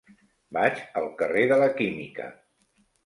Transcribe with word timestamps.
Vaig 0.57 0.79
al 1.01 1.05
carrer 1.19 1.43
de 1.53 1.59
la 1.65 1.67
Química. 1.83 2.27